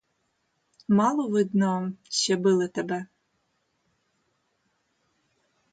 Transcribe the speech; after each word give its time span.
Мало, 0.89 1.27
видно, 1.31 1.93
ще 2.09 2.37
били 2.37 2.69
тебе. 2.71 3.05